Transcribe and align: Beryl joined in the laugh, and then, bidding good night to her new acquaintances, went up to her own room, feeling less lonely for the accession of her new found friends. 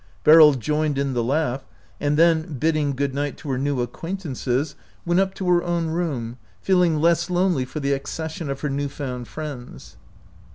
Beryl 0.23 0.55
joined 0.55 0.97
in 0.97 1.13
the 1.13 1.23
laugh, 1.23 1.63
and 1.99 2.17
then, 2.17 2.53
bidding 2.57 2.93
good 2.95 3.13
night 3.13 3.37
to 3.37 3.51
her 3.51 3.57
new 3.59 3.81
acquaintances, 3.81 4.75
went 5.05 5.19
up 5.19 5.35
to 5.35 5.47
her 5.49 5.61
own 5.63 5.89
room, 5.91 6.37
feeling 6.59 6.99
less 6.99 7.29
lonely 7.29 7.65
for 7.65 7.79
the 7.79 7.93
accession 7.93 8.49
of 8.49 8.61
her 8.61 8.69
new 8.71 8.89
found 8.89 9.27
friends. 9.27 9.97